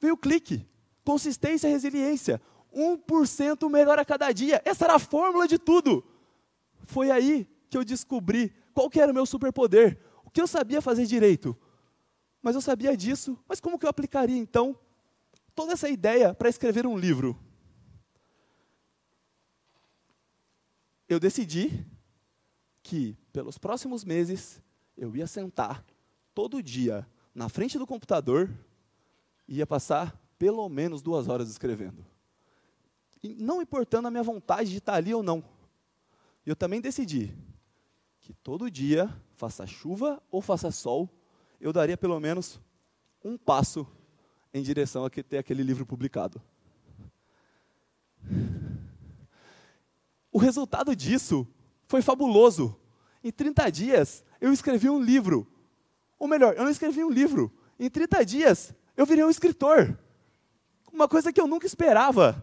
veio 0.00 0.14
o 0.14 0.18
clique. 0.18 0.66
Consistência 1.04 1.68
e 1.68 1.70
resiliência. 1.70 2.42
1% 2.74 3.70
melhor 3.70 3.98
a 3.98 4.04
cada 4.04 4.30
dia. 4.32 4.60
Essa 4.64 4.84
era 4.86 4.96
a 4.96 4.98
fórmula 4.98 5.46
de 5.46 5.58
tudo. 5.58 6.04
Foi 6.84 7.10
aí 7.10 7.48
que 7.70 7.78
eu 7.78 7.84
descobri 7.84 8.52
qual 8.74 8.90
que 8.90 9.00
era 9.00 9.12
o 9.12 9.14
meu 9.14 9.24
superpoder. 9.24 9.98
O 10.24 10.30
que 10.30 10.40
eu 10.40 10.46
sabia 10.46 10.82
fazer 10.82 11.06
direito 11.06 11.56
mas 12.42 12.54
eu 12.54 12.60
sabia 12.60 12.96
disso. 12.96 13.38
Mas 13.48 13.60
como 13.60 13.78
que 13.78 13.86
eu 13.86 13.90
aplicaria 13.90 14.36
então 14.36 14.78
toda 15.54 15.72
essa 15.72 15.88
ideia 15.88 16.32
para 16.34 16.48
escrever 16.48 16.86
um 16.86 16.96
livro? 16.96 17.38
Eu 21.08 21.18
decidi 21.18 21.86
que 22.82 23.16
pelos 23.38 23.56
próximos 23.56 24.02
meses 24.02 24.60
eu 24.96 25.14
ia 25.14 25.24
sentar 25.24 25.84
todo 26.34 26.60
dia 26.60 27.06
na 27.32 27.48
frente 27.48 27.78
do 27.78 27.86
computador 27.86 28.50
e 29.46 29.58
ia 29.58 29.66
passar 29.66 30.20
pelo 30.36 30.68
menos 30.68 31.02
duas 31.02 31.28
horas 31.28 31.48
escrevendo. 31.48 32.04
E 33.22 33.36
não 33.36 33.62
importando 33.62 34.08
a 34.08 34.10
minha 34.10 34.24
vontade 34.24 34.70
de 34.70 34.78
estar 34.78 34.94
ali 34.94 35.14
ou 35.14 35.22
não. 35.22 35.44
Eu 36.44 36.56
também 36.56 36.80
decidi 36.80 37.32
que 38.20 38.32
todo 38.32 38.68
dia, 38.68 39.08
faça 39.36 39.64
chuva 39.68 40.20
ou 40.32 40.42
faça 40.42 40.72
sol, 40.72 41.08
eu 41.60 41.72
daria 41.72 41.96
pelo 41.96 42.18
menos 42.18 42.60
um 43.24 43.38
passo 43.38 43.86
em 44.52 44.64
direção 44.64 45.04
a 45.04 45.10
ter 45.10 45.38
aquele 45.38 45.62
livro 45.62 45.86
publicado. 45.86 46.42
O 50.32 50.38
resultado 50.38 50.96
disso 50.96 51.46
foi 51.86 52.02
fabuloso. 52.02 52.76
Em 53.28 53.30
30 53.30 53.70
dias, 53.70 54.24
eu 54.40 54.50
escrevi 54.50 54.88
um 54.88 54.98
livro. 54.98 55.46
Ou 56.18 56.26
melhor, 56.26 56.54
eu 56.56 56.64
não 56.64 56.70
escrevi 56.70 57.04
um 57.04 57.10
livro. 57.10 57.52
Em 57.78 57.90
30 57.90 58.24
dias, 58.24 58.74
eu 58.96 59.04
virei 59.04 59.22
um 59.22 59.28
escritor. 59.28 59.98
Uma 60.90 61.06
coisa 61.06 61.30
que 61.30 61.38
eu 61.38 61.46
nunca 61.46 61.66
esperava. 61.66 62.42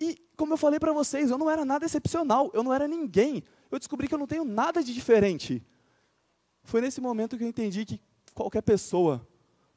E, 0.00 0.16
como 0.36 0.52
eu 0.52 0.56
falei 0.56 0.78
para 0.78 0.92
vocês, 0.92 1.28
eu 1.28 1.36
não 1.36 1.50
era 1.50 1.64
nada 1.64 1.84
excepcional. 1.84 2.52
Eu 2.54 2.62
não 2.62 2.72
era 2.72 2.86
ninguém. 2.86 3.42
Eu 3.68 3.80
descobri 3.80 4.06
que 4.06 4.14
eu 4.14 4.18
não 4.18 4.28
tenho 4.28 4.44
nada 4.44 4.80
de 4.80 4.94
diferente. 4.94 5.60
Foi 6.62 6.80
nesse 6.80 7.00
momento 7.00 7.36
que 7.36 7.42
eu 7.42 7.48
entendi 7.48 7.84
que 7.84 8.00
qualquer 8.32 8.62
pessoa 8.62 9.26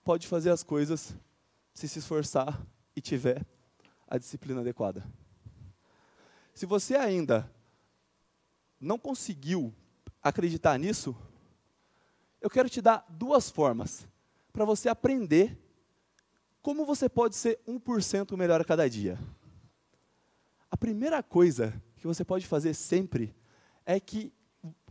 pode 0.04 0.28
fazer 0.28 0.52
as 0.52 0.62
coisas 0.62 1.16
se 1.74 1.90
se 1.90 1.98
esforçar 1.98 2.64
e 2.96 3.02
tiver 3.02 3.44
a 4.08 4.20
disciplina 4.20 4.62
adequada. 4.62 5.04
Se 6.54 6.68
você 6.68 6.96
ainda 6.96 7.52
não 8.82 8.98
conseguiu 8.98 9.74
acreditar 10.22 10.78
nisso, 10.80 11.16
eu 12.42 12.50
quero 12.50 12.68
te 12.68 12.82
dar 12.82 13.06
duas 13.08 13.50
formas 13.50 14.08
para 14.52 14.66
você 14.66 14.90
aprender 14.90 15.58
como 16.62 16.86
você 16.86 17.08
pode 17.08 17.36
ser 17.36 17.60
1% 17.68 18.36
melhor 18.36 18.60
a 18.60 18.66
cada 18.66 18.90
dia. 18.90 19.20
A 20.70 20.76
primeira 20.76 21.22
coisa 21.22 21.74
que 21.98 22.08
você 22.08 22.26
pode 22.26 22.48
fazer 22.48 22.74
sempre 22.74 23.36
é 23.86 24.00
que 24.00 24.34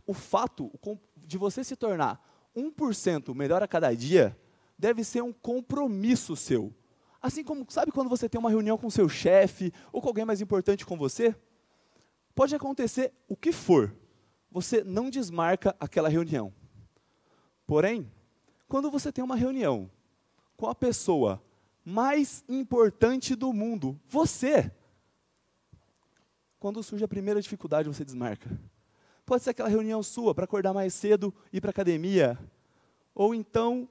o 0.05 0.13
fato 0.13 0.71
de 1.17 1.37
você 1.37 1.63
se 1.63 1.75
tornar 1.75 2.25
1% 2.55 3.35
melhor 3.35 3.61
a 3.61 3.67
cada 3.67 3.93
dia 3.93 4.37
deve 4.77 5.03
ser 5.03 5.21
um 5.21 5.31
compromisso 5.31 6.35
seu. 6.35 6.73
Assim 7.21 7.43
como, 7.43 7.65
sabe 7.69 7.91
quando 7.91 8.09
você 8.09 8.27
tem 8.27 8.39
uma 8.39 8.49
reunião 8.49 8.77
com 8.77 8.89
seu 8.89 9.07
chefe 9.07 9.71
ou 9.91 10.01
com 10.01 10.07
alguém 10.07 10.25
mais 10.25 10.41
importante 10.41 10.85
com 10.85 10.97
você? 10.97 11.35
Pode 12.41 12.55
acontecer 12.55 13.13
o 13.27 13.35
que 13.35 13.51
for, 13.51 13.95
você 14.49 14.83
não 14.83 15.11
desmarca 15.11 15.75
aquela 15.79 16.09
reunião. 16.09 16.51
Porém, 17.67 18.11
quando 18.67 18.89
você 18.89 19.11
tem 19.11 19.23
uma 19.23 19.35
reunião 19.35 19.91
com 20.57 20.65
a 20.65 20.73
pessoa 20.73 21.39
mais 21.85 22.43
importante 22.49 23.35
do 23.35 23.53
mundo, 23.53 23.95
você, 24.09 24.71
quando 26.59 26.81
surge 26.81 27.05
a 27.05 27.07
primeira 27.07 27.39
dificuldade, 27.39 27.87
você 27.87 28.03
desmarca. 28.03 28.49
Pode 29.23 29.43
ser 29.43 29.51
aquela 29.51 29.69
reunião 29.69 30.01
sua 30.01 30.33
para 30.33 30.45
acordar 30.45 30.73
mais 30.73 30.95
cedo, 30.95 31.31
ir 31.53 31.61
para 31.61 31.69
a 31.69 31.77
academia. 31.77 32.39
Ou 33.13 33.35
então, 33.35 33.87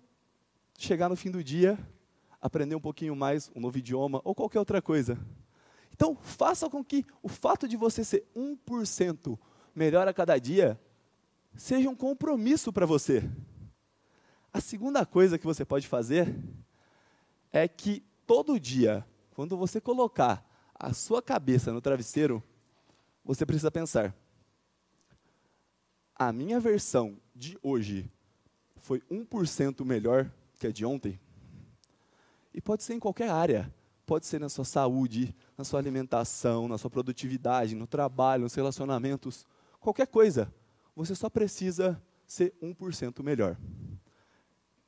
chegar 0.76 1.08
no 1.08 1.14
fim 1.14 1.30
do 1.30 1.44
dia, 1.44 1.78
aprender 2.42 2.74
um 2.74 2.80
pouquinho 2.80 3.14
mais, 3.14 3.48
um 3.54 3.60
novo 3.60 3.78
idioma 3.78 4.20
ou 4.24 4.34
qualquer 4.34 4.58
outra 4.58 4.82
coisa. 4.82 5.16
Então, 6.00 6.16
faça 6.16 6.70
com 6.70 6.82
que 6.82 7.04
o 7.22 7.28
fato 7.28 7.68
de 7.68 7.76
você 7.76 8.02
ser 8.02 8.26
1% 8.34 9.38
melhor 9.74 10.08
a 10.08 10.14
cada 10.14 10.38
dia 10.38 10.80
seja 11.54 11.90
um 11.90 11.94
compromisso 11.94 12.72
para 12.72 12.86
você. 12.86 13.30
A 14.50 14.62
segunda 14.62 15.04
coisa 15.04 15.38
que 15.38 15.44
você 15.44 15.62
pode 15.62 15.86
fazer 15.86 16.34
é 17.52 17.68
que 17.68 18.02
todo 18.26 18.58
dia, 18.58 19.06
quando 19.34 19.58
você 19.58 19.78
colocar 19.78 20.42
a 20.74 20.94
sua 20.94 21.20
cabeça 21.20 21.70
no 21.70 21.82
travesseiro, 21.82 22.42
você 23.22 23.44
precisa 23.44 23.70
pensar: 23.70 24.16
a 26.14 26.32
minha 26.32 26.58
versão 26.58 27.18
de 27.36 27.58
hoje 27.62 28.10
foi 28.76 29.02
1% 29.02 29.84
melhor 29.84 30.32
que 30.58 30.66
a 30.66 30.72
de 30.72 30.82
ontem? 30.82 31.20
E 32.54 32.60
pode 32.62 32.84
ser 32.84 32.94
em 32.94 32.98
qualquer 32.98 33.28
área. 33.28 33.70
Pode 34.10 34.26
ser 34.26 34.40
na 34.40 34.48
sua 34.48 34.64
saúde, 34.64 35.32
na 35.56 35.62
sua 35.62 35.78
alimentação, 35.78 36.66
na 36.66 36.76
sua 36.76 36.90
produtividade, 36.90 37.76
no 37.76 37.86
trabalho, 37.86 38.42
nos 38.42 38.52
relacionamentos, 38.56 39.46
qualquer 39.78 40.08
coisa. 40.08 40.52
Você 40.96 41.14
só 41.14 41.30
precisa 41.30 42.02
ser 42.26 42.52
1% 42.60 43.22
melhor. 43.22 43.56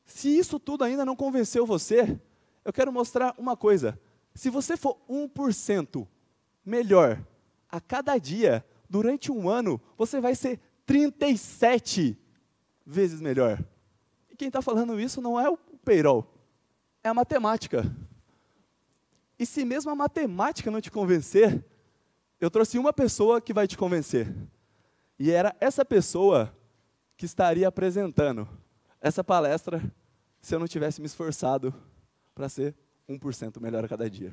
Se 0.04 0.28
isso 0.28 0.58
tudo 0.58 0.82
ainda 0.82 1.04
não 1.04 1.14
convenceu 1.14 1.64
você, 1.64 2.20
eu 2.64 2.72
quero 2.72 2.92
mostrar 2.92 3.32
uma 3.38 3.56
coisa. 3.56 3.96
Se 4.34 4.50
você 4.50 4.76
for 4.76 4.98
1% 5.08 6.04
melhor 6.66 7.24
a 7.70 7.80
cada 7.80 8.18
dia, 8.18 8.66
durante 8.90 9.30
um 9.30 9.48
ano, 9.48 9.80
você 9.96 10.20
vai 10.20 10.34
ser 10.34 10.58
37 10.84 12.18
vezes 12.84 13.20
melhor. 13.20 13.64
E 14.28 14.34
quem 14.34 14.48
está 14.48 14.60
falando 14.60 14.98
isso 14.98 15.20
não 15.20 15.38
é 15.38 15.48
o 15.48 15.56
Peirol, 15.56 16.26
é 17.04 17.08
a 17.08 17.14
matemática. 17.14 17.84
E 19.42 19.46
se 19.46 19.64
mesmo 19.64 19.90
a 19.90 19.96
matemática 19.96 20.70
não 20.70 20.80
te 20.80 20.88
convencer, 20.88 21.64
eu 22.40 22.48
trouxe 22.48 22.78
uma 22.78 22.92
pessoa 22.92 23.40
que 23.40 23.52
vai 23.52 23.66
te 23.66 23.76
convencer. 23.76 24.32
E 25.18 25.32
era 25.32 25.52
essa 25.58 25.84
pessoa 25.84 26.56
que 27.16 27.26
estaria 27.26 27.66
apresentando 27.66 28.48
essa 29.00 29.24
palestra 29.24 29.82
se 30.40 30.54
eu 30.54 30.60
não 30.60 30.68
tivesse 30.68 31.00
me 31.00 31.08
esforçado 31.08 31.74
para 32.32 32.48
ser 32.48 32.72
1% 33.08 33.60
melhor 33.60 33.84
a 33.84 33.88
cada 33.88 34.08
dia. 34.08 34.32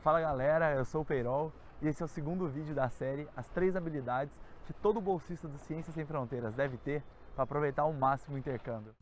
Fala 0.00 0.20
galera, 0.20 0.76
eu 0.76 0.84
sou 0.84 1.00
o 1.02 1.04
Peirol 1.04 1.52
e 1.82 1.88
esse 1.88 2.00
é 2.00 2.04
o 2.04 2.08
segundo 2.08 2.46
vídeo 2.48 2.72
da 2.72 2.88
série 2.88 3.26
As 3.36 3.48
Três 3.48 3.74
Habilidades 3.74 4.38
que 4.64 4.72
todo 4.74 5.00
bolsista 5.00 5.48
do 5.48 5.58
Ciências 5.58 5.92
Sem 5.92 6.06
Fronteiras 6.06 6.54
deve 6.54 6.76
ter 6.76 7.02
para 7.34 7.42
aproveitar 7.42 7.82
ao 7.82 7.92
máximo 7.92 8.36
o 8.36 8.38
intercâmbio. 8.38 8.94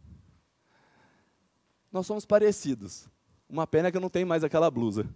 Nós 1.93 2.07
somos 2.07 2.25
parecidos. 2.25 3.15
Uma 3.49 3.67
pena 3.67 3.91
que 3.91 3.97
eu 3.97 4.01
não 4.01 4.11
tenho 4.11 4.27
mais 4.27 4.43
aquela 4.43 4.71
blusa. 4.71 5.07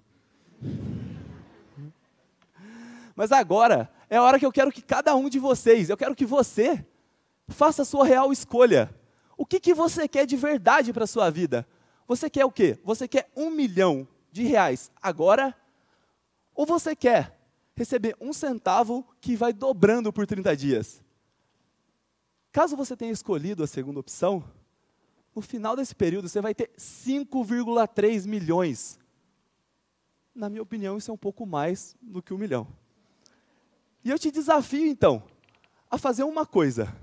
Mas 3.17 3.33
agora 3.33 3.91
é 4.09 4.17
a 4.17 4.23
hora 4.23 4.39
que 4.39 4.47
eu 4.47 4.53
quero 4.53 4.73
que 4.73 4.83
cada 4.83 5.15
um 5.15 5.29
de 5.29 5.39
vocês, 5.39 5.91
eu 5.91 5.97
quero 5.97 6.15
que 6.15 6.25
você 6.25 6.85
faça 7.49 7.83
a 7.83 7.85
sua 7.85 8.05
real 8.05 8.33
escolha. 8.33 8.95
O 9.37 9.45
que, 9.45 9.59
que 9.59 9.75
você 9.75 10.07
quer 10.07 10.27
de 10.27 10.37
verdade 10.37 10.93
para 10.93 11.05
a 11.05 11.09
sua 11.09 11.31
vida? 11.31 11.67
Você 12.07 12.31
quer 12.31 12.45
o 12.45 12.51
quê? 12.51 12.79
Você 12.85 13.07
quer 13.09 13.31
um 13.37 13.51
milhão 13.51 14.07
de 14.31 14.45
reais 14.45 14.91
agora? 15.03 15.55
Ou 16.55 16.67
você 16.67 16.95
quer 16.95 17.39
receber 17.75 18.17
um 18.21 18.33
centavo 18.33 19.07
que 19.21 19.37
vai 19.37 19.53
dobrando 19.53 20.13
por 20.13 20.27
30 20.27 20.57
dias? 20.57 21.03
Caso 22.53 22.77
você 22.77 22.97
tenha 22.97 23.13
escolhido 23.13 23.63
a 23.63 23.67
segunda 23.67 24.01
opção, 24.01 24.45
no 25.35 25.43
final 25.43 25.77
desse 25.77 25.95
período 25.95 26.29
você 26.29 26.41
vai 26.41 26.55
ter 26.55 26.71
5,3 26.77 28.27
milhões. 28.27 28.99
Na 30.35 30.49
minha 30.49 30.63
opinião, 30.63 30.97
isso 30.97 31.11
é 31.11 31.15
um 31.15 31.19
pouco 31.19 31.47
mais 31.47 31.97
do 32.01 32.23
que 32.23 32.33
um 32.33 32.39
milhão. 32.39 32.67
E 34.05 34.11
eu 34.11 34.19
te 34.19 34.31
desafio, 34.31 34.87
então, 34.87 35.23
a 35.91 35.99
fazer 35.99 36.25
uma 36.25 36.47
coisa. 36.47 36.95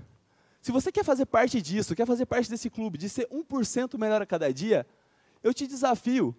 Se 0.60 0.72
você 0.72 0.90
quer 0.90 1.04
fazer 1.04 1.26
parte 1.26 1.62
disso, 1.62 1.94
quer 1.94 2.06
fazer 2.06 2.26
parte 2.26 2.50
desse 2.50 2.68
clube, 2.68 2.98
de 2.98 3.08
ser 3.08 3.26
1% 3.28 3.98
melhor 3.98 4.20
a 4.20 4.26
cada 4.26 4.52
dia, 4.52 4.86
eu 5.42 5.54
te 5.54 5.66
desafio, 5.66 6.34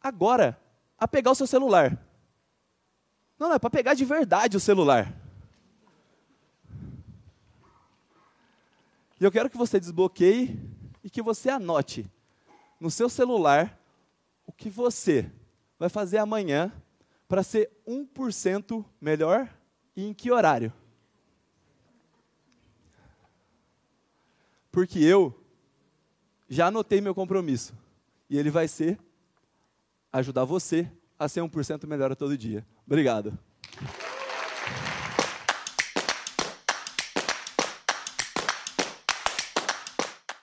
agora, 0.00 0.60
a 0.98 1.08
pegar 1.08 1.30
o 1.30 1.34
seu 1.34 1.46
celular. 1.46 1.90
Não, 3.38 3.48
não, 3.48 3.56
é 3.56 3.58
para 3.58 3.70
pegar 3.70 3.94
de 3.94 4.04
verdade 4.04 4.56
o 4.56 4.60
celular. 4.60 5.12
E 9.18 9.24
eu 9.24 9.32
quero 9.32 9.48
que 9.48 9.56
você 9.56 9.80
desbloqueie 9.80 10.75
que 11.16 11.22
você 11.22 11.48
anote 11.48 12.06
no 12.78 12.90
seu 12.90 13.08
celular 13.08 13.80
o 14.46 14.52
que 14.52 14.68
você 14.68 15.32
vai 15.78 15.88
fazer 15.88 16.18
amanhã 16.18 16.70
para 17.26 17.42
ser 17.42 17.70
1% 17.88 18.84
melhor 19.00 19.48
e 19.96 20.04
em 20.04 20.12
que 20.12 20.30
horário. 20.30 20.70
Porque 24.70 24.98
eu 24.98 25.34
já 26.50 26.66
anotei 26.66 27.00
meu 27.00 27.14
compromisso. 27.14 27.72
E 28.28 28.36
ele 28.36 28.50
vai 28.50 28.68
ser 28.68 28.98
ajudar 30.12 30.44
você 30.44 30.86
a 31.18 31.30
ser 31.30 31.40
1% 31.40 31.86
melhor 31.86 32.14
todo 32.14 32.36
dia. 32.36 32.62
Obrigado. 32.86 33.38